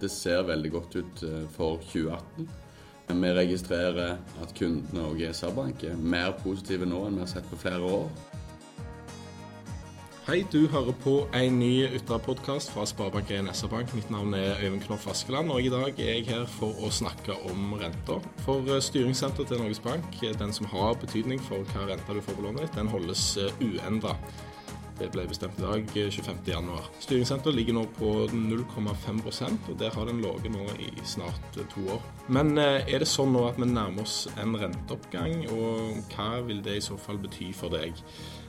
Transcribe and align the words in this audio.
Det 0.00 0.10
ser 0.12 0.46
veldig 0.48 0.70
godt 0.72 0.96
ut 0.96 1.26
eh, 1.26 1.42
for 1.56 1.82
2018. 1.92 2.48
Vi 3.06 3.28
registrerer 3.32 4.16
at 4.42 4.54
kundene 4.58 5.04
og 5.06 5.20
SR-Bank 5.22 5.84
er 5.86 6.00
mer 6.00 6.34
positive 6.42 6.88
nå 6.88 7.04
enn 7.06 7.20
vi 7.20 7.22
har 7.22 7.30
sett 7.30 7.46
på 7.50 7.58
flere 7.60 7.86
år. 7.86 8.10
Hei, 10.26 10.40
du 10.50 10.66
hører 10.66 10.90
på 11.04 11.12
en 11.38 11.60
ny 11.60 11.86
Ytra-podkast 11.86 12.72
fra 12.74 12.82
Sparebank1 12.90 13.52
SR-Bank. 13.52 13.94
Mitt 13.94 14.10
navn 14.10 14.34
er 14.34 14.58
Øyvind 14.58 14.82
Knoff 14.88 15.06
Askeland, 15.06 15.54
og 15.54 15.62
i 15.62 15.70
dag 15.70 16.02
er 16.02 16.16
jeg 16.16 16.26
her 16.26 16.48
for 16.50 16.74
å 16.82 16.90
snakke 16.90 17.38
om 17.46 17.76
renter. 17.78 18.26
For 18.42 18.66
eh, 18.66 18.82
styringssenteret 18.82 19.54
til 19.54 19.62
Norges 19.62 19.80
Bank, 19.86 20.18
den 20.42 20.52
som 20.52 20.66
har 20.74 20.98
betydning 20.98 21.40
for 21.46 21.62
hva 21.70 21.86
renta 21.92 22.18
du 22.18 22.20
får 22.26 22.40
på 22.40 22.48
lånet 22.48 22.66
ditt, 22.66 22.76
den 22.80 22.90
holdes 22.90 23.28
uendra. 23.62 24.16
Det 24.96 25.10
ble 25.12 25.26
bestemt 25.28 25.58
i 25.60 25.64
dag, 25.64 25.90
25.1. 25.92 26.68
Eh, 26.72 26.86
Styringssenteret 27.04 27.56
ligger 27.56 27.76
nå 27.76 27.82
på 27.98 28.12
0,5% 28.32 29.68
og 29.68 29.76
der 29.80 29.92
har 29.92 30.08
den 30.08 30.22
ligget 30.24 30.54
nå 30.54 30.64
i 30.80 30.88
snart 31.04 31.58
eh, 31.60 31.68
to 31.74 31.84
år. 31.92 32.06
Men 32.32 32.56
eh, 32.56 32.80
er 32.88 33.04
det 33.04 33.10
sånn 33.10 33.34
nå 33.34 33.44
at 33.50 33.60
vi 33.60 33.68
nærmer 33.68 34.06
oss 34.06 34.24
en 34.40 34.56
renteoppgang, 34.56 35.44
og 35.52 36.00
hva 36.14 36.30
vil 36.48 36.64
det 36.64 36.78
i 36.78 36.86
så 36.86 36.96
fall 37.00 37.20
bety 37.20 37.50
for 37.56 37.76
deg? 37.76 38.00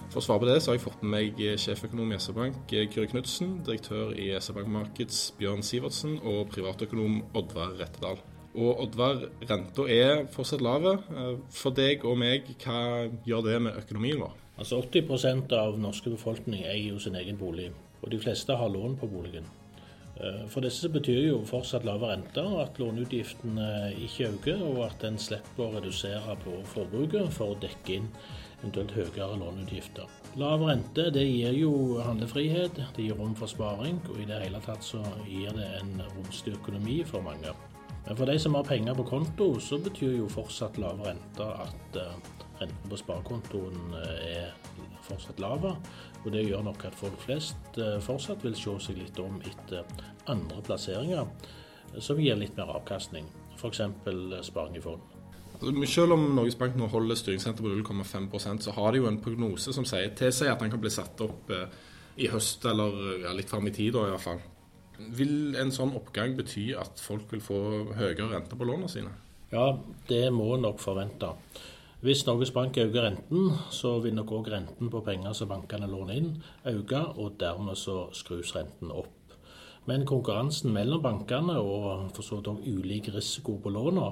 For 0.07 0.21
å 0.21 0.23
svare 0.23 0.45
på 0.45 0.47
det, 0.47 0.61
så 0.63 0.71
har 0.71 0.77
jeg 0.77 0.85
fått 0.85 1.03
med 1.03 1.11
meg 1.17 1.59
sjeføkonom 1.59 2.15
i 2.15 2.21
SR-Bank, 2.21 2.63
Kyrre 2.71 3.11
Knutsen, 3.11 3.57
direktør 3.67 4.15
i 4.15 4.29
SR-Bank 4.39 4.71
Markets, 4.71 5.19
Bjørn 5.35 5.65
Sivertsen, 5.67 6.15
og 6.23 6.47
privatøkonom 6.55 7.19
Oddvar 7.35 7.75
Rettedal. 7.75 8.23
Og 8.55 8.85
Oddvar, 8.87 9.27
renta 9.51 9.83
er 9.91 10.23
fortsatt 10.33 10.63
lave. 10.63 10.95
For 11.53 11.75
deg 11.75 12.07
og 12.07 12.15
meg, 12.23 12.47
hva 12.63 12.79
gjør 13.27 13.49
det 13.51 13.63
med 13.67 13.83
økonomien 13.83 14.23
vår? 14.23 14.46
Altså 14.57 14.81
80% 14.81 15.53
av 15.53 15.77
norske 15.79 16.09
befolkning 16.09 16.65
eier 16.65 16.95
jo 16.95 16.99
sin 16.99 17.15
egen 17.19 17.37
bolig, 17.37 17.69
og 18.01 18.11
de 18.11 18.19
fleste 18.21 18.57
har 18.57 18.73
lån 18.73 18.97
på 18.97 19.09
boligen. 19.11 19.45
Eh, 20.17 20.47
for 20.49 20.65
disse 20.65 20.89
betyr 20.89 21.27
jo 21.27 21.41
fortsatt 21.45 21.85
lave 21.85 22.09
renter, 22.09 22.47
at 22.63 22.79
låneutgiftene 22.81 23.93
ikke 24.07 24.31
øker, 24.31 24.63
og 24.65 24.81
at 24.87 25.05
en 25.05 25.19
slipper 25.21 25.67
å 25.67 25.73
redusere 25.77 26.37
på 26.41 26.57
forbruket 26.73 27.29
for 27.35 27.53
å 27.53 27.59
dekke 27.61 27.99
inn 27.99 28.09
eventuelt 28.63 28.95
høyere 28.97 29.37
låneutgifter. 29.37 30.09
Lav 30.41 30.65
rente 30.65 31.11
det 31.13 31.25
gir 31.27 31.53
jo 31.57 31.71
handlefrihet, 32.01 32.81
det 32.95 33.05
gir 33.05 33.17
rom 33.17 33.35
for 33.37 33.49
sparing, 33.49 34.01
og 34.09 34.17
i 34.21 34.25
det 34.29 34.41
hele 34.41 34.61
tatt 34.65 34.85
så 34.85 35.03
gir 35.27 35.53
det 35.53 35.69
en 35.83 36.01
romslig 36.15 36.55
økonomi 36.57 37.03
for 37.05 37.25
mange. 37.25 37.53
Men 38.07 38.17
for 38.17 38.25
de 38.25 38.39
som 38.39 38.55
har 38.57 38.65
penger 38.65 38.97
på 38.97 39.05
konto, 39.05 39.51
så 39.61 39.77
betyr 39.83 40.17
jo 40.17 40.29
fortsatt 40.31 40.79
lave 40.81 41.11
renter 41.11 41.65
at 41.67 41.97
uh, 42.01 42.45
renten 42.61 42.91
på 42.91 42.99
sparekontoen 42.99 43.97
eh, 44.01 44.37
er 44.37 45.01
fortsatt 45.07 45.41
lave. 45.41 45.73
Og 46.23 46.31
det 46.33 46.45
gjør 46.47 46.65
nok 46.67 46.87
at 46.89 46.97
folk 46.97 47.19
flest 47.23 47.79
eh, 47.81 47.97
fortsatt 48.03 48.43
vil 48.45 48.57
se 48.57 48.75
seg 48.87 49.01
litt 49.01 49.19
om 49.23 49.39
etter 49.47 49.85
andre 50.31 50.63
plasseringer 50.65 51.23
eh, 51.23 51.99
som 52.03 52.19
gir 52.21 52.39
litt 52.39 52.57
mer 52.57 52.73
avkastning, 52.77 53.27
f.eks. 53.57 53.83
sparing 54.49 54.79
i 54.79 54.83
fond. 54.83 55.13
Selv 55.89 56.13
om 56.13 56.27
Norges 56.37 56.57
Bank 56.59 56.75
nå 56.77 56.85
holder 56.91 57.17
styringsrente 57.17 57.63
på 57.65 57.71
0,5% 57.71 58.67
så 58.67 58.73
har 58.75 58.91
de 58.93 59.01
jo 59.01 59.07
en 59.09 59.21
prognose 59.23 59.73
som 59.73 59.87
sier, 59.89 60.11
tilsier 60.13 60.53
at 60.53 60.61
den 60.61 60.69
kan 60.69 60.83
bli 60.83 60.91
satt 60.93 61.23
opp 61.25 61.49
i 62.17 62.27
høst, 62.29 62.65
eller 62.69 63.23
ja, 63.23 63.31
litt 63.33 63.49
fram 63.49 63.65
i 63.65 63.73
tid 63.73 63.97
i 63.97 64.03
hvert 64.03 64.21
fall. 64.21 64.43
Vil 65.17 65.57
en 65.57 65.73
sånn 65.73 65.95
oppgang 65.97 66.35
bety 66.37 66.71
at 66.77 67.01
folk 67.01 67.33
vil 67.33 67.41
få 67.41 67.57
høyere 67.97 68.29
rente 68.31 68.57
på 68.57 68.69
lånene 68.69 68.89
sine? 68.91 69.13
Ja, 69.51 69.71
det 70.09 70.25
må 70.35 70.55
nok 70.59 70.81
forvente. 70.83 71.31
Hvis 71.97 72.27
Norges 72.27 72.51
Bank 72.53 72.77
øker 72.77 73.07
renten, 73.07 73.47
så 73.73 73.95
vil 73.99 74.13
nok 74.13 74.29
òg 74.37 74.51
renten 74.53 74.89
på 74.93 74.99
penger 75.01 75.33
som 75.33 75.49
bankene 75.49 75.87
låner 75.89 76.19
inn, 76.19 76.27
øke, 76.69 76.99
og 77.17 77.39
dermed 77.41 77.73
så 77.73 78.03
skrus 78.13 78.51
renten 78.53 78.91
opp. 78.93 79.33
Men 79.89 80.05
konkurransen 80.05 80.75
mellom 80.75 81.01
bankene 81.01 81.55
og 81.57 82.11
for 82.13 82.21
så 82.21 82.37
vidt 82.37 82.67
ulik 82.69 83.09
risiko 83.15 83.57
på 83.63 83.73
lånene 83.73 84.11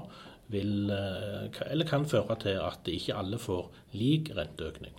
vil, 0.50 0.90
eh, 0.90 1.70
eller 1.70 1.86
kan 1.86 2.04
føre 2.04 2.34
til 2.42 2.58
at 2.58 2.90
ikke 2.90 3.14
alle 3.14 3.38
får 3.38 3.70
lik 3.94 4.32
renteøkning. 4.34 4.94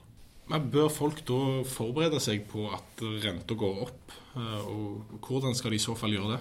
Men 0.47 0.71
Bør 0.71 0.87
folk 0.87 1.25
da 1.27 1.63
forberede 1.67 2.21
seg 2.23 2.47
på 2.47 2.69
at 2.71 3.03
renta 3.03 3.53
går 3.53 3.81
opp, 3.83 4.11
eh, 4.37 4.63
og 4.63 5.19
hvordan 5.27 5.55
skal 5.55 5.71
de 5.71 5.75
i 5.75 5.87
så 5.89 5.95
fall 5.95 6.15
gjøre 6.15 6.37
det? 6.37 6.39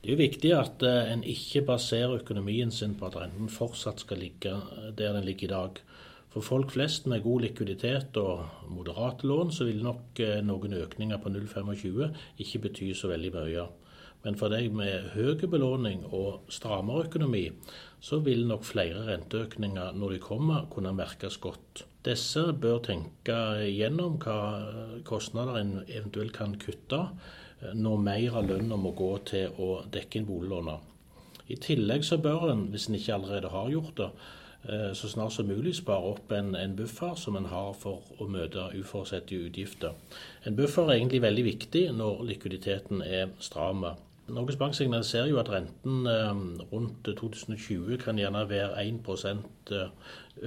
Det 0.00 0.08
er 0.08 0.14
jo 0.14 0.22
viktig 0.22 0.50
at 0.56 0.82
eh, 0.88 1.10
en 1.12 1.22
ikke 1.28 1.60
baserer 1.68 2.22
økonomien 2.22 2.70
sin 2.72 2.94
på 2.96 3.10
at 3.10 3.18
renten 3.20 3.50
fortsatt 3.52 4.00
skal 4.00 4.22
ligge 4.22 4.54
eh, 4.54 4.86
der 4.96 5.12
den 5.12 5.26
ligger 5.28 5.44
i 5.44 5.50
dag. 5.52 5.80
For 6.32 6.46
folk 6.46 6.70
flest 6.72 7.04
med 7.10 7.20
god 7.20 7.42
likviditet 7.44 8.16
og 8.16 8.46
moderate 8.72 9.28
lån, 9.28 9.52
så 9.52 9.66
vil 9.68 9.82
nok 9.84 10.22
eh, 10.24 10.38
noen 10.40 10.78
økninger 10.78 11.20
på 11.20 11.32
0,25 11.34 12.16
ikke 12.40 12.62
bety 12.64 12.88
så 12.96 13.10
veldig 13.12 13.32
mye. 13.34 13.66
Men 14.24 14.40
for 14.40 14.52
deg 14.52 14.72
med 14.72 15.12
høy 15.12 15.36
belåning 15.44 16.06
og 16.08 16.48
strammere 16.52 17.04
økonomi, 17.10 17.50
så 18.00 18.22
vil 18.24 18.46
nok 18.48 18.64
flere 18.68 19.04
renteøkninger 19.04 19.92
når 20.00 20.16
de 20.16 20.22
kommer, 20.24 20.64
kunne 20.72 20.96
merkes 20.96 21.36
godt. 21.44 21.84
Disse 22.08 22.46
bør 22.56 22.80
tenke 22.88 23.36
gjennom 23.68 24.16
hva 24.24 24.40
kostnader 25.04 25.60
en 25.60 25.76
eventuelt 25.84 26.32
kan 26.36 26.56
kutte 26.60 27.04
når 27.74 27.96
mer 28.04 28.36
av 28.40 28.48
lønna 28.48 28.78
må 28.80 28.92
gå 28.96 29.10
til 29.28 29.56
å 29.60 29.82
dekke 29.92 30.20
inn 30.20 30.28
boliglånet. 30.28 30.86
I 31.50 31.56
tillegg 31.58 32.04
så 32.06 32.20
bør 32.22 32.52
en, 32.52 32.68
hvis 32.70 32.86
en 32.88 32.98
ikke 32.98 33.16
allerede 33.16 33.50
har 33.50 33.70
gjort 33.72 33.96
det, 33.98 34.10
eh, 34.70 34.90
så 34.94 35.10
snart 35.10 35.34
som 35.34 35.48
mulig 35.50 35.74
spare 35.76 36.12
opp 36.12 36.32
en, 36.32 36.54
en 36.54 36.76
buffer 36.78 37.16
som 37.18 37.36
en 37.36 37.48
har 37.50 37.72
for 37.80 38.06
å 38.18 38.28
møte 38.30 38.68
uforutsette 38.78 39.40
utgifter. 39.48 39.96
En 40.46 40.56
buffer 40.56 40.86
er 40.86 41.00
egentlig 41.00 41.24
veldig 41.26 41.46
viktig 41.48 41.84
når 41.96 42.22
likviditeten 42.30 43.02
er 43.02 43.34
stram. 43.42 43.84
Norges 44.30 44.58
Bank 44.60 44.76
signaliserer 44.78 45.26
jo 45.32 45.40
at 45.42 45.50
renten 45.50 46.06
eh, 46.06 46.42
rundt 46.70 47.02
2020 47.08 47.98
kan 48.04 48.18
gjerne 48.18 48.46
være 48.48 48.84
1 48.86 49.00
eh, 49.74 49.88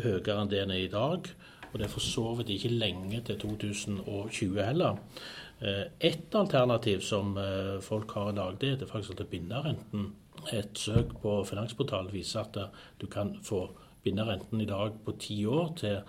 høyere 0.03 0.39
enn 0.39 0.53
det 0.53 0.63
den 0.63 0.71
er 0.71 0.85
i 0.85 0.93
dag. 0.93 1.27
Og 1.73 1.79
det 1.79 1.87
er 1.87 1.91
for 1.91 2.05
så 2.05 2.35
vidt 2.37 2.53
ikke 2.53 2.69
lenge 2.69 3.21
til 3.25 3.39
2020 3.41 4.61
heller. 4.61 4.99
Eh, 5.61 5.85
et 5.99 6.35
alternativ 6.37 7.01
som 7.01 7.37
eh, 7.37 7.79
folk 7.81 8.11
har 8.11 8.31
i 8.31 8.35
dag, 8.35 8.57
det 8.61 8.81
er 8.81 8.89
faktisk 8.89 9.19
at 9.19 9.27
binde 9.31 9.61
renten. 9.63 10.11
Et 10.53 10.77
søk 10.77 11.15
på 11.21 11.43
Finansportalen 11.47 12.13
viser 12.13 12.43
at 12.43 12.57
eh, 12.57 12.81
du 13.01 13.07
kan 13.07 13.37
få 13.43 13.69
binderenten 14.03 14.61
i 14.61 14.69
dag 14.69 14.91
på 15.05 15.15
ti 15.19 15.45
år 15.45 15.75
til 15.79 15.99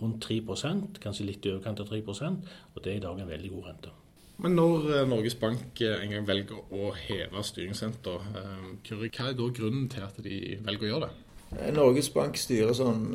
rundt 0.00 0.24
3% 0.24 1.00
kanskje 1.02 1.24
litt 1.26 1.44
i 1.44 1.50
overkant 1.50 1.80
av 1.82 1.88
3% 1.90 2.44
og 2.70 2.84
det 2.84 2.92
er 2.92 3.00
i 3.00 3.02
dag 3.02 3.18
en 3.18 3.28
veldig 3.28 3.48
god 3.50 3.64
rente. 3.66 3.90
Men 4.38 4.54
når 4.54 5.08
Norges 5.10 5.34
Bank 5.34 5.82
en 5.82 6.14
gang 6.14 6.28
velger 6.28 6.70
å 6.70 6.92
heve 6.94 7.42
styringsrenta, 7.44 8.14
hva 8.86 9.10
er 9.10 9.34
da 9.36 9.48
grunnen 9.58 9.90
til 9.90 10.06
at 10.06 10.22
de 10.22 10.38
velger 10.62 10.86
å 10.86 10.92
gjøre 10.92 11.08
det? 11.08 11.29
Norges 11.74 12.08
Bank 12.14 12.38
styrer 12.38 12.74
sånn 12.76 13.08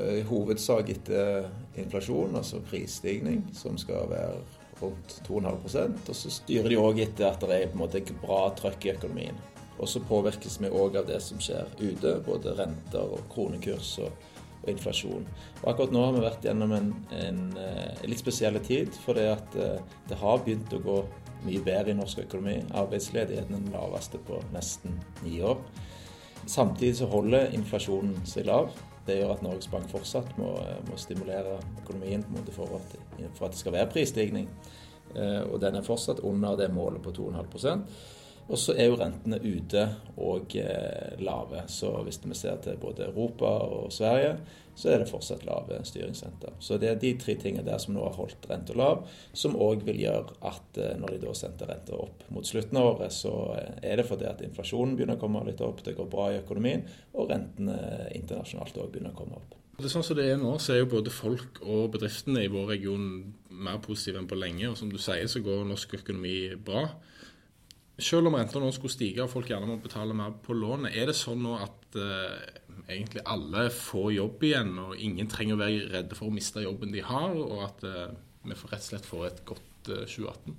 i 0.00 0.20
hovedsak 0.28 0.90
etter 0.92 1.46
inflasjon, 1.80 2.36
altså 2.36 2.60
prisstigning, 2.68 3.40
som 3.56 3.78
skal 3.80 4.08
være 4.10 4.34
rundt 4.80 5.22
2,5% 5.28 6.08
og 6.08 6.16
så 6.16 6.32
styrer 6.32 6.72
de 6.72 6.80
òg 6.80 7.00
etter 7.04 7.30
at 7.30 7.42
det 7.44 7.56
er 7.56 7.70
på 7.70 7.78
en 7.78 7.84
måte 7.84 8.02
bra 8.22 8.42
trøkk 8.56 8.86
i 8.86 8.92
økonomien. 8.94 9.40
Og 9.80 9.88
så 9.88 10.02
påvirkes 10.04 10.58
vi 10.60 10.68
òg 10.68 10.98
av 11.00 11.08
det 11.08 11.20
som 11.24 11.40
skjer 11.40 11.68
ute, 11.80 12.18
både 12.26 12.56
renter 12.58 13.14
og 13.16 13.22
kronekurs 13.32 13.94
og, 14.04 14.10
og, 14.60 14.66
inflasjon. 14.72 15.24
Og 15.62 15.70
akkurat 15.72 15.94
nå 15.94 16.02
har 16.04 16.16
vi 16.16 16.24
vært 16.26 16.44
gjennom 16.48 16.74
en, 16.76 16.90
en, 17.16 17.22
en 17.30 17.62
eh, 17.64 18.02
litt 18.08 18.20
spesiell 18.20 18.60
tid, 18.64 18.92
fordi 19.06 19.24
at 19.32 19.56
eh, 19.56 19.80
det 20.10 20.20
har 20.20 20.44
begynt 20.44 20.76
å 20.76 20.82
gå 20.84 20.98
mye 21.46 21.62
bedre 21.64 21.94
i 21.94 21.96
norsk 21.96 22.26
økonomi. 22.26 22.58
Arbeidsledigheten 22.76 23.56
er 23.56 23.64
den 23.64 23.72
laveste 23.72 24.20
på 24.28 24.42
nesten 24.52 25.00
ni 25.24 25.38
år. 25.40 25.56
Samtidig 26.46 26.96
så 27.00 27.08
holder 27.10 27.52
inflasjonen 27.56 28.22
seg 28.28 28.46
lav. 28.48 28.70
Det 29.06 29.18
gjør 29.18 29.34
at 29.34 29.42
Norges 29.42 29.68
Bank 29.72 29.88
fortsatt 29.90 30.36
må, 30.38 30.54
må 30.88 30.96
stimulere 31.00 31.58
økonomien 31.82 32.24
for 32.52 32.78
at, 32.78 32.96
for, 33.34 33.46
at, 33.46 33.52
det 33.52 33.60
skal 33.60 33.74
være 33.74 33.90
prisstigning. 33.92 34.48
Eh, 35.16 35.42
og 35.46 35.60
den 35.62 35.76
er 35.76 35.86
fortsatt 35.86 36.22
under 36.26 36.56
det 36.60 36.70
målet 36.74 37.02
på 37.02 37.14
2,5 37.16 37.88
og 38.50 38.58
så 38.58 38.74
er 38.74 38.88
jo 38.90 38.96
rentene 38.98 39.38
ute 39.44 39.84
og 40.18 40.56
eh, 40.58 41.20
lave. 41.22 41.62
Så 41.70 41.92
hvis 42.02 42.18
vi 42.24 42.34
ser 42.34 42.58
til 42.62 42.80
både 42.82 43.06
Europa 43.06 43.46
og 43.46 43.92
Sverige, 43.94 44.36
så 44.80 44.88
er 44.90 45.02
det 45.02 45.10
fortsatt 45.10 45.44
lave 45.44 45.78
styringsrenter. 45.84 46.56
Så 46.62 46.78
det 46.80 46.88
er 46.88 47.00
de 47.00 47.12
tre 47.20 47.36
tingene 47.40 47.66
der 47.66 47.80
som 47.82 47.92
nå 47.94 48.04
har 48.06 48.16
holdt 48.16 48.48
renta 48.48 48.76
lav, 48.78 49.04
som 49.36 49.58
òg 49.60 49.84
vil 49.84 50.00
gjøre 50.06 50.38
at 50.48 50.80
eh, 50.80 50.96
når 51.00 51.14
de 51.14 51.22
da 51.26 51.36
sendte 51.36 51.68
renta 51.68 51.98
opp 52.00 52.24
mot 52.32 52.46
slutten 52.46 52.80
av 52.80 52.94
året, 52.94 53.14
så 53.14 53.34
eh, 53.58 53.72
er 53.92 54.00
det 54.00 54.08
fordi 54.08 54.28
at 54.30 54.40
inflasjonen 54.46 54.96
begynner 54.96 55.20
å 55.20 55.22
komme 55.22 55.44
litt 55.48 55.60
opp, 55.64 55.84
det 55.84 55.98
går 55.98 56.08
bra 56.10 56.30
i 56.32 56.40
økonomien, 56.40 56.86
og 57.12 57.28
rentene 57.32 57.76
internasjonalt 58.16 58.80
òg 58.80 58.94
begynner 58.94 59.12
å 59.12 59.20
komme 59.20 59.36
opp. 59.40 59.56
Det 59.80 59.88
er 59.88 59.94
sånn 59.94 60.04
som 60.04 60.16
det 60.18 60.26
er 60.28 60.40
nå, 60.40 60.56
så 60.60 60.74
er 60.74 60.82
jo 60.82 60.90
både 60.92 61.12
folk 61.12 61.62
og 61.64 61.94
bedriftene 61.94 62.42
i 62.44 62.50
vår 62.52 62.74
region 62.74 63.04
mer 63.64 63.78
positive 63.84 64.20
enn 64.20 64.28
på 64.28 64.36
lenge. 64.36 64.68
Og 64.68 64.76
som 64.76 64.90
du 64.92 64.98
sier, 65.00 65.24
så 65.30 65.40
går 65.44 65.62
norsk 65.68 65.94
økonomi 66.02 66.34
bra. 66.60 66.82
Selv 68.00 68.30
om 68.30 68.36
renta 68.38 68.60
nå 68.60 68.70
skulle 68.74 68.94
stige 68.94 69.24
og 69.24 69.30
folk 69.32 69.50
gjerne 69.50 69.68
må 69.68 69.76
betale 69.82 70.16
mer 70.16 70.32
på 70.44 70.56
lånet, 70.56 70.94
er 70.96 71.10
det 71.10 71.16
sånn 71.18 71.42
nå 71.44 71.56
at 71.60 71.98
eh, 72.00 72.56
egentlig 72.88 73.22
alle 73.28 73.68
får 73.74 74.08
jobb 74.16 74.48
igjen, 74.48 74.72
og 74.82 74.96
ingen 74.96 75.30
trenger 75.30 75.56
å 75.56 75.60
være 75.60 75.86
redde 75.92 76.18
for 76.18 76.30
å 76.30 76.34
miste 76.34 76.64
jobben 76.64 76.94
de 76.94 77.04
har, 77.04 77.36
og 77.36 77.62
at 77.66 77.86
eh, 77.86 78.10
vi 78.46 78.56
rett 78.56 78.80
og 78.80 78.88
slett 78.88 79.08
får 79.08 79.26
et 79.28 79.44
godt 79.48 79.92
eh, 79.92 80.04
2018? 80.08 80.58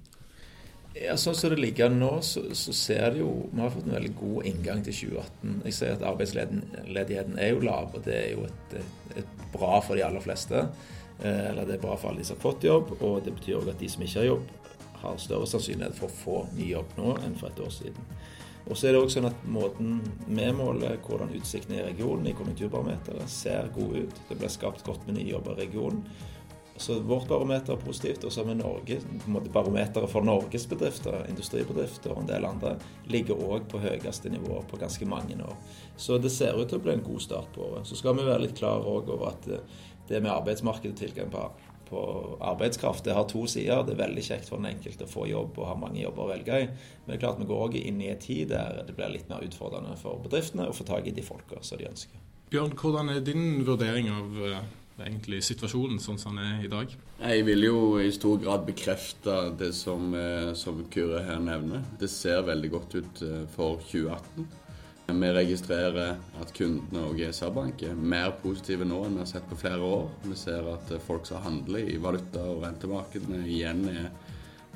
Ja, 1.02 1.16
sånn 1.16 1.38
som 1.40 1.54
det 1.54 1.62
ligger 1.62 1.92
nå, 1.94 2.12
så, 2.28 2.44
så, 2.58 2.74
ser 2.76 3.14
det 3.14 3.22
jo 3.22 3.30
Vi 3.48 3.62
har 3.64 3.70
fått 3.72 3.86
en 3.88 3.96
veldig 3.96 4.16
god 4.20 4.48
inngang 4.50 4.82
til 4.84 4.98
2018. 5.08 5.54
Jeg 5.70 5.78
ser 5.78 5.94
at 5.96 6.02
arbeidsledigheten 6.10 7.38
er 7.40 7.54
jo 7.54 7.62
lav, 7.64 7.94
og 7.96 8.04
det 8.04 8.18
er 8.18 8.34
jo 8.34 8.44
et, 8.50 8.76
et, 8.82 9.22
et 9.24 9.46
bra 9.54 9.78
for 9.80 9.96
de 9.96 10.04
aller 10.04 10.24
fleste. 10.24 10.66
Eller 11.22 11.68
det 11.70 11.78
er 11.78 11.84
bra 11.84 11.96
for 11.96 12.10
alle 12.10 12.24
de 12.24 12.28
som 12.28 12.36
har 12.36 12.44
fått 12.44 12.66
jobb, 12.68 12.92
og 12.98 13.22
det 13.24 13.32
betyr 13.38 13.62
òg 13.62 13.72
at 13.72 13.80
de 13.80 13.88
som 13.94 14.04
ikke 14.04 14.20
har 14.20 14.28
jobb, 14.34 14.52
har 15.01 15.19
større 15.21 15.50
sannsynlighet 15.50 15.98
for 15.98 16.07
å 16.07 16.19
få 16.21 16.38
ny 16.57 16.71
jobb 16.71 16.95
nå 16.98 17.15
enn 17.25 17.38
for 17.39 17.51
et 17.51 17.62
år 17.63 17.74
siden. 17.74 18.12
Og 18.69 18.77
så 18.77 18.88
er 18.88 18.94
det 18.94 19.01
også 19.01 19.18
sånn 19.18 19.30
at 19.31 19.45
Måten 19.50 19.95
vi 20.27 20.50
måler 20.53 21.00
hvordan 21.06 21.33
utsiktene 21.38 21.80
i 21.80 21.86
regionen 21.88 22.30
i 22.30 22.36
konjunkturbarometeret 22.38 23.31
ser 23.31 23.71
gode 23.75 24.06
ut. 24.06 24.21
Det 24.30 24.38
ble 24.38 24.51
skapt 24.53 24.86
godt 24.86 25.07
med 25.07 25.18
nye 25.18 25.31
jobber 25.31 25.57
i 25.57 25.65
regionen. 25.65 26.03
Så 26.81 27.00
vårt 27.06 27.27
barometer 27.30 27.74
er 27.74 27.81
positivt. 27.81 28.24
Og 28.25 28.33
så 28.33 28.42
har 28.42 28.48
vi 28.50 28.57
Norge, 28.57 29.00
barometeret 29.53 30.09
for 30.09 30.25
Norges 30.25 30.65
bedrifter, 30.69 31.25
industribedrifter 31.30 32.13
og 32.13 32.24
en 32.24 32.30
del 32.31 32.48
andre, 32.48 32.75
ligger 33.12 33.42
òg 33.42 33.68
på 33.69 33.81
høyeste 33.83 34.31
nivå 34.33 34.62
på 34.69 34.80
ganske 34.81 35.06
mange 35.09 35.38
år. 35.45 35.57
Så 35.98 36.18
det 36.21 36.33
ser 36.33 36.57
ut 36.57 36.69
til 36.69 36.80
å 36.80 36.86
bli 36.86 36.95
en 36.95 37.06
god 37.06 37.21
start 37.21 37.51
på 37.53 37.68
året. 37.68 37.89
Så 37.89 38.00
skal 38.00 38.18
vi 38.18 38.25
være 38.25 38.48
litt 38.48 38.57
klar 38.57 38.86
over 38.88 39.27
at 39.30 39.50
eh, 39.50 39.68
det 40.09 40.24
med 40.24 40.33
arbeidsmarkedet 40.33 40.95
og 40.95 41.03
tilgang 41.03 41.30
på, 41.33 41.44
på, 41.92 42.02
arbeidskraft 42.40 43.06
det 43.06 43.16
har 43.18 43.28
to 43.30 43.44
sider. 43.52 43.84
Det 43.86 43.96
er 43.96 44.02
veldig 44.02 44.26
kjekt 44.26 44.50
for 44.50 44.62
den 44.62 44.72
enkelte 44.72 45.06
å 45.06 45.12
få 45.12 45.28
jobb 45.30 45.60
og 45.60 45.70
ha 45.70 45.78
mange 45.78 46.02
jobber 46.02 46.26
å 46.26 46.32
velge 46.32 46.60
i. 46.64 46.68
Men 46.72 47.12
det 47.12 47.18
er 47.18 47.24
klart 47.26 47.42
vi 47.42 47.50
går 47.52 47.64
òg 47.68 47.80
inn 47.82 48.02
i 48.02 48.12
en 48.14 48.22
tid 48.22 48.52
der 48.54 48.82
det 48.88 48.98
blir 48.98 49.14
litt 49.14 49.32
mer 49.32 49.46
utfordrende 49.46 49.98
for 50.02 50.24
bedriftene 50.24 50.70
å 50.72 50.76
få 50.76 50.88
tak 50.88 51.08
i 51.08 51.16
de 51.16 51.26
folka 51.26 51.62
som 51.62 51.82
de 51.82 51.90
ønsker. 51.92 52.28
Bjørn, 52.52 52.76
hvordan 52.76 53.14
er 53.14 53.22
din 53.24 53.62
vurdering 53.68 54.10
av 54.12 54.40
eh, 54.44 54.64
egentlig 55.06 55.42
situasjonen 55.46 56.02
sånn 56.04 56.20
som 56.20 56.36
den 56.36 56.58
er 56.58 56.66
i 56.66 56.72
dag? 56.72 56.96
Jeg 57.22 57.46
vil 57.48 57.68
jo 57.68 57.78
i 58.02 58.10
stor 58.16 58.40
grad 58.42 58.66
bekrefte 58.68 59.38
det 59.60 59.72
som, 59.78 60.14
eh, 60.16 60.52
som 60.58 60.84
Kyrre 60.92 61.24
her 61.28 61.40
nevner. 61.40 61.86
Det 62.00 62.10
ser 62.12 62.44
veldig 62.48 62.72
godt 62.74 62.98
ut 62.98 63.24
eh, 63.28 63.46
for 63.56 63.80
2018. 63.92 64.50
Vi 65.12 65.31
registrerer 65.36 66.18
at 66.42 66.54
kundene 66.56 67.06
og 67.10 67.18
GSA-bank 67.19 67.84
er 67.88 67.96
mer 67.96 68.36
positive 68.44 68.88
nå 68.88 69.04
enn 69.06 69.18
vi 69.18 69.24
har 69.24 69.31
sett 69.34 69.48
på 69.50 69.60
flere 69.60 69.81
år. 69.84 70.10
Vi 70.24 70.38
ser 70.40 70.68
at 70.72 70.94
folk 71.06 71.28
som 71.28 71.44
handler 71.44 71.90
i 71.92 71.98
valuta- 72.02 72.48
og 72.48 72.63
rentemarkedene 72.66 73.44
igjen 73.48 73.88
er 73.92 74.12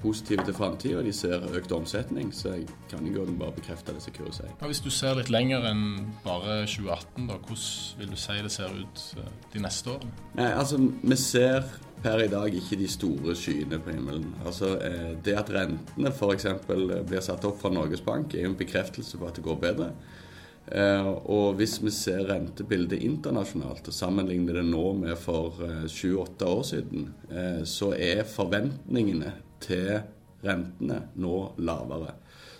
positive 0.01 0.45
til 0.45 0.53
framtida, 0.53 1.01
de 1.03 1.13
ser 1.15 1.45
økt 1.57 1.71
omsetning. 1.75 2.31
Så 2.35 2.53
jeg 2.55 2.67
kan 2.91 3.05
jo 3.09 3.25
bare 3.39 3.55
bekrefte 3.55 3.95
det 3.95 4.03
Kyrre 4.13 4.33
sier. 4.35 4.51
Ja, 4.59 4.69
hvis 4.69 4.83
du 4.83 4.91
ser 4.93 5.17
litt 5.17 5.31
lenger 5.33 5.65
enn 5.71 5.85
bare 6.25 6.63
2018, 6.69 7.29
da, 7.29 7.39
hvordan 7.39 7.99
vil 8.01 8.13
du 8.13 8.19
si 8.19 8.37
det 8.45 8.53
ser 8.53 8.75
ut 8.75 9.05
eh, 9.17 9.33
de 9.53 9.63
neste 9.65 9.95
årene? 9.95 10.13
Nei, 10.37 10.51
altså, 10.51 10.79
vi 10.79 11.19
ser 11.19 11.65
per 12.05 12.21
i 12.21 12.29
dag 12.29 12.53
ikke 12.53 12.77
de 12.77 12.87
store 12.89 13.33
skyene 13.37 13.79
på 13.81 13.95
himmelen. 13.95 14.27
Altså, 14.45 14.75
eh, 14.77 15.15
Det 15.25 15.33
at 15.37 15.49
rentene 15.49 16.11
f.eks. 16.11 16.45
blir 16.67 17.21
satt 17.21 17.45
opp 17.45 17.61
fra 17.61 17.71
Norges 17.73 18.03
Bank, 18.05 18.33
er 18.33 18.45
jo 18.45 18.51
en 18.53 18.59
bekreftelse 18.59 19.17
på 19.17 19.27
at 19.27 19.35
det 19.35 19.45
går 19.45 19.57
bedre. 19.61 19.89
Eh, 20.67 21.07
og 21.25 21.55
hvis 21.57 21.79
vi 21.81 21.91
ser 21.93 22.27
rentebildet 22.29 23.01
internasjonalt 23.01 23.87
og 23.87 23.93
sammenligner 23.93 24.59
det 24.59 24.65
nå 24.65 24.93
med 24.97 25.17
for 25.17 25.57
sju-åtte 25.89 26.45
år 26.45 26.63
siden, 26.63 27.09
så 27.65 27.93
er 27.93 28.23
forventningene 28.29 29.33
til 29.61 30.01
rentene 30.45 31.01
nå 31.15 31.41
lavere. 31.57 32.13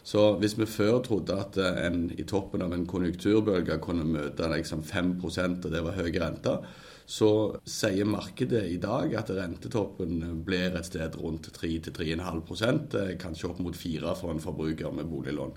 Så 0.06 0.38
hvis 0.38 0.54
vi 0.58 0.66
før 0.70 1.00
trodde 1.02 1.34
at 1.34 1.58
en 1.58 2.12
i 2.14 2.24
toppen 2.30 2.62
av 2.62 2.74
en 2.74 2.86
konjunkturbølge 2.86 3.80
kunne 3.82 4.06
møte 4.06 4.50
liksom 4.50 4.84
5% 4.86 5.66
og 5.66 5.72
det 5.74 5.82
var 5.82 5.98
høye 5.98 6.22
renter, 6.22 6.62
så 7.06 7.30
sier 7.70 8.08
markedet 8.10 8.64
i 8.72 8.78
dag 8.82 9.14
at 9.18 9.30
rentetoppen 9.30 10.42
blir 10.46 10.74
et 10.74 10.88
sted 10.88 11.18
rundt 11.22 11.52
3-3,5% 11.54 12.98
kanskje 13.22 13.52
opp 13.52 13.62
mot 13.62 13.78
4 13.78 14.16
for 14.18 14.34
en 14.34 14.42
forbruker 14.42 14.96
med 14.96 15.10
boliglån. 15.12 15.54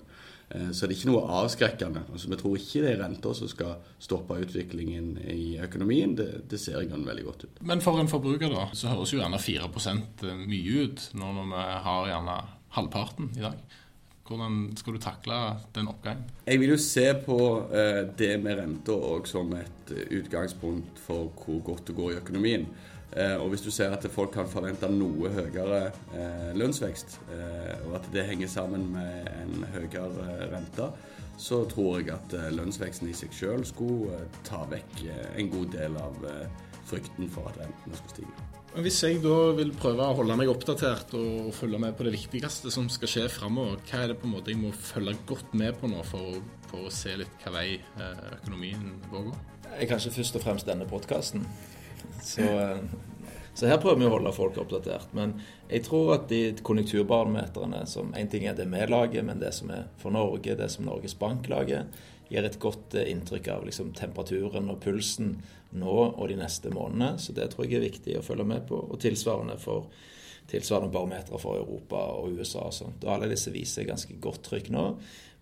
Eh, 0.49 0.69
så 0.71 0.85
det 0.85 0.93
er 0.93 0.97
ikke 0.97 1.11
noe 1.11 1.25
avskrekkende. 1.41 2.05
Altså, 2.13 2.29
vi 2.31 2.39
tror 2.39 2.57
ikke 2.57 2.83
det 2.85 2.93
er 2.93 3.01
renter 3.03 3.35
som 3.37 3.49
skal 3.51 3.75
stoppe 4.01 4.39
utviklingen 4.43 5.11
i 5.29 5.57
økonomien. 5.61 6.15
Det, 6.17 6.29
det 6.49 6.61
ser 6.61 6.81
i 6.81 6.89
veldig 6.89 7.25
godt 7.27 7.45
ut. 7.45 7.61
Men 7.65 7.83
for 7.85 8.01
en 8.01 8.11
forbruker, 8.11 8.49
da, 8.53 8.69
så 8.73 8.93
høres 8.93 9.13
jo 9.13 9.21
gjerne 9.21 9.41
4 9.41 9.69
eh, 9.69 10.41
mye 10.45 10.87
ut 10.87 11.09
nå 11.17 11.35
når 11.37 11.53
vi 11.53 11.67
har 11.89 12.09
gjerne 12.13 12.39
halvparten 12.77 13.31
i 13.37 13.45
dag. 13.45 13.61
Hvordan 14.29 14.59
skal 14.77 14.93
du 14.95 15.01
takle 15.01 15.39
den 15.75 15.89
oppgangen? 15.89 16.27
Jeg 16.45 16.61
vil 16.61 16.75
jo 16.75 16.79
se 16.81 17.07
på 17.25 17.39
eh, 17.73 18.03
det 18.19 18.35
med 18.43 18.61
renter 18.61 19.09
òg 19.09 19.27
som 19.29 19.51
et 19.57 19.93
utgangspunkt 20.19 21.01
for 21.01 21.33
hvor 21.41 21.63
godt 21.71 21.89
det 21.89 21.97
går 21.97 22.13
i 22.13 22.21
økonomien. 22.21 22.69
Eh, 23.17 23.35
og 23.41 23.49
hvis 23.49 23.61
du 23.65 23.71
ser 23.73 23.89
at 23.89 24.05
folk 24.13 24.31
kan 24.35 24.49
forvente 24.49 24.89
noe 24.93 25.31
høyere 25.33 25.79
eh, 26.13 26.51
lønnsvekst, 26.57 27.17
eh, 27.33 27.87
og 27.87 27.95
at 27.97 28.09
det 28.13 28.27
henger 28.27 28.51
sammen 28.51 28.85
med 28.93 29.31
en 29.33 29.65
høyere 29.73 30.51
rente, 30.53 30.91
så 31.39 31.63
tror 31.71 32.01
jeg 32.01 32.13
at 32.13 32.35
lønnsveksten 32.53 33.09
i 33.09 33.15
seg 33.15 33.33
sjøl 33.33 33.65
skulle 33.65 34.25
ta 34.43 34.65
vekk 34.69 35.05
en 35.39 35.51
god 35.53 35.71
del 35.71 35.95
av 35.95 36.25
frykten 36.89 37.31
for 37.31 37.47
at 37.47 37.61
rentene 37.63 37.95
skulle 38.01 38.17
stige. 38.17 38.58
Hvis 38.77 38.99
jeg 39.01 39.17
da 39.23 39.35
vil 39.57 39.71
prøve 39.73 40.05
å 40.05 40.15
holde 40.19 40.35
meg 40.37 40.49
oppdatert 40.51 41.15
og 41.17 41.49
følge 41.57 41.79
med 41.81 41.95
på 41.97 42.05
det 42.05 42.13
viktigste 42.13 42.69
som 42.71 42.85
skal 42.93 43.09
skje 43.09 43.23
framover, 43.33 43.79
hva 43.89 44.03
er 44.03 44.11
det 44.11 44.19
på 44.21 44.29
en 44.29 44.35
måte 44.35 44.53
jeg 44.53 44.61
må 44.61 44.69
følge 44.71 45.15
godt 45.27 45.55
med 45.57 45.73
på 45.81 45.89
nå 45.89 46.03
for, 46.05 46.37
for 46.69 46.85
å 46.85 46.93
se 46.93 47.15
litt 47.17 47.41
hva 47.41 47.55
vei 47.57 47.67
økonomien 48.37 48.91
vår 49.09 49.31
går? 49.31 49.39
Kanskje 49.89 50.13
først 50.13 50.37
og 50.37 50.45
fremst 50.45 50.69
denne 50.69 50.85
podkasten. 50.89 51.43
Så, 52.21 52.45
eh, 52.45 53.08
så, 53.59 53.67
her 53.67 53.79
prøver 53.83 53.99
vi 53.99 54.07
å 54.07 54.13
holde 54.13 54.31
folk 54.31 54.57
oppdatert. 54.61 55.09
Men 55.17 55.33
jeg 55.67 55.83
tror 55.83 56.13
at 56.15 56.29
de 56.31 56.53
konjunkturbarometrene 56.63 57.81
som 57.91 58.13
En 58.15 58.29
ting 58.31 58.45
er 58.47 58.55
det 58.55 58.69
vi 58.71 58.85
lager, 58.87 59.25
men 59.27 59.41
det 59.41 59.51
som 59.57 59.73
er 59.75 59.89
for 59.99 60.15
Norge, 60.15 60.55
det 60.55 60.69
som 60.71 60.87
Norges 60.87 61.17
Bank 61.19 61.49
lager, 61.51 61.89
gir 62.29 62.45
et 62.45 62.59
godt 62.61 62.95
eh, 62.95 63.09
inntrykk 63.11 63.49
av 63.51 63.65
liksom, 63.67 63.91
temperaturen 63.97 64.69
og 64.71 64.79
pulsen 64.83 65.33
nå 65.75 65.97
og 66.09 66.29
de 66.31 66.37
neste 66.39 66.71
månedene. 66.71 67.17
Så 67.19 67.35
det 67.35 67.49
tror 67.51 67.67
jeg 67.67 67.81
er 67.81 67.87
viktig 67.89 68.15
å 68.15 68.23
følge 68.23 68.47
med 68.47 68.63
på. 68.69 68.79
Og 68.79 69.01
tilsvarende 69.03 69.57
for 69.59 69.89
tilsvarende 70.49 70.93
barometere 70.93 71.39
for 71.41 71.59
Europa 71.61 72.03
og 72.19 72.37
USA 72.37 72.67
og 72.67 72.75
sånt. 72.75 73.03
Og 73.05 73.13
alle 73.13 73.29
disse 73.31 73.53
viser 73.53 73.87
ganske 73.87 74.17
godt 74.21 74.43
trykk 74.49 74.71
nå. 74.73 74.85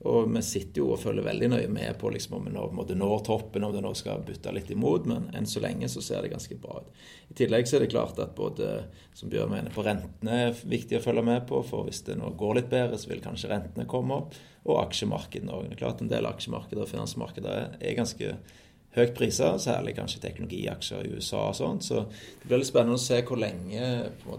Og 0.05 0.27
vi 0.29 0.41
sitter 0.45 0.83
jo 0.83 0.91
og 0.93 0.99
følger 1.01 1.25
veldig 1.25 1.47
nøye 1.55 1.69
med 1.73 1.95
på 1.97 2.11
liksom, 2.13 2.35
om 2.37 2.45
vi 2.45 2.51
nå 2.53 2.65
når 2.99 3.23
toppen, 3.25 3.63
om 3.65 3.73
det 3.73 3.81
nå 3.81 3.95
skal 3.97 4.21
butte 4.27 4.53
litt 4.53 4.69
imot, 4.69 5.07
men 5.09 5.25
enn 5.33 5.49
så 5.49 5.63
lenge 5.63 5.89
så 5.89 6.03
ser 6.05 6.21
det 6.21 6.35
ganske 6.35 6.57
bra 6.61 6.83
ut. 6.83 7.01
I 7.33 7.37
tillegg 7.39 7.65
så 7.65 7.79
er 7.79 7.85
det 7.85 7.89
klart 7.95 8.21
at 8.21 8.35
både, 8.37 8.69
som 9.17 9.31
Bjørn 9.33 9.55
mener, 9.55 9.73
på 9.73 9.85
rentene 9.87 10.37
er 10.43 10.61
viktig 10.69 10.99
å 10.99 11.03
følge 11.07 11.25
med 11.25 11.47
på, 11.49 11.63
for 11.65 11.87
hvis 11.87 12.03
det 12.05 12.19
nå 12.19 12.29
går 12.37 12.59
litt 12.59 12.69
bedre, 12.69 12.99
så 13.01 13.09
vil 13.09 13.25
kanskje 13.25 13.49
rentene 13.55 13.89
komme 13.89 14.21
opp. 14.21 14.37
Og 14.67 14.83
aksjemarkedene 14.83 15.55
òg. 15.55 15.65
Det 15.65 15.77
er 15.77 15.81
klart 15.81 16.03
en 16.03 16.11
del 16.11 16.29
aksjemarkeder 16.29 16.83
og 16.83 16.91
finansmarkeder 16.91 17.77
er 17.79 17.97
ganske 17.97 18.35
høyt 18.97 19.15
priser, 19.17 19.57
særlig 19.61 19.95
kanskje 19.97 20.21
teknologiaksjer 20.23 21.07
i 21.07 21.15
USA 21.17 21.47
og 21.49 21.57
sånt. 21.57 21.87
Så 21.87 22.03
det 22.09 22.49
blir 22.49 22.61
litt 22.61 22.69
spennende 22.69 22.99
å 22.99 23.03
se 23.03 23.21
hvor 23.23 23.41
lenge 23.41 23.89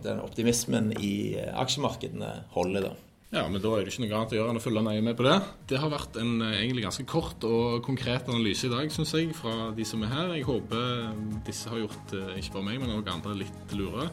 den 0.05 0.25
optimismen 0.25 0.93
i 0.99 1.37
aksjemarkedene 1.39 2.33
holder. 2.57 2.91
da. 2.91 2.97
Ja, 3.29 3.43
men 3.45 3.61
Da 3.61 3.75
er 3.77 3.85
det 3.85 3.93
ikke 3.93 4.07
noe 4.07 4.17
annet 4.17 4.31
å 4.33 4.37
gjøre 4.39 4.53
enn 4.55 4.59
å 4.59 4.65
følge 4.65 4.83
nøye 4.87 5.05
med 5.05 5.17
på 5.19 5.25
det. 5.27 5.37
Det 5.69 5.81
har 5.83 5.91
vært 5.93 6.17
en 6.17 6.41
eh, 6.41 6.63
egentlig 6.63 6.87
ganske 6.87 7.05
kort 7.05 7.45
og 7.45 7.83
konkret 7.85 8.29
analyse 8.33 8.65
i 8.65 8.73
dag, 8.73 8.89
syns 8.93 9.13
jeg, 9.13 9.35
fra 9.37 9.69
de 9.77 9.85
som 9.85 10.01
er 10.03 10.15
her. 10.15 10.31
Jeg 10.39 10.47
håper 10.49 11.11
disse 11.45 11.69
har 11.69 11.83
gjort 11.83 12.15
eh, 12.17 12.39
ikke 12.41 12.55
bare 12.57 12.69
meg, 12.71 12.79
men 12.81 12.95
også 12.95 13.13
andre 13.19 13.35
litt 13.43 13.75
lure. 13.77 14.09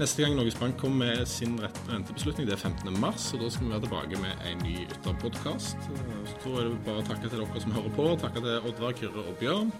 Neste 0.00 0.22
gang 0.22 0.36
Norges 0.36 0.54
Bank 0.54 0.78
kommer 0.80 1.06
med 1.06 1.26
sin 1.28 1.60
rentebeslutning, 1.60 2.46
det 2.48 2.54
er 2.56 2.68
15.3, 2.68 3.34
og 3.34 3.42
da 3.42 3.50
skal 3.50 3.66
vi 3.66 3.72
være 3.72 3.80
tilbake 3.80 4.20
med 4.22 4.46
en 4.48 4.64
ny 4.64 4.86
Ytterpodkast. 4.86 5.76
Så 6.30 6.38
tror 6.42 6.56
er 6.60 6.70
det 6.70 6.80
bare 6.86 7.02
å 7.02 7.04
takke 7.10 7.28
til 7.28 7.42
dere 7.42 7.60
som 7.60 7.76
hører 7.76 7.92
på. 7.98 8.08
Takke 8.24 8.40
til 8.40 8.70
Oddvar, 8.70 8.96
Kyrre 8.96 9.26
og 9.26 9.36
Bjørn. 9.42 9.74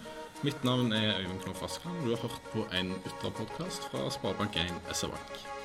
Mitt 0.45 0.69
navn 0.69 0.93
er 0.93 1.17
Øyvind 1.17 1.41
Knoff 1.47 1.65
og 1.65 2.05
Du 2.05 2.13
har 2.13 2.23
hørt 2.27 2.53
på 2.53 2.69
en 2.77 2.93
Ytterpodkast 3.01 3.89
fra 3.89 4.07
Sparebank1 4.13 4.85
SR-Bank. 4.93 5.62